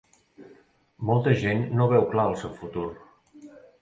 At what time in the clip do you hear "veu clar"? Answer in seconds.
1.93-2.25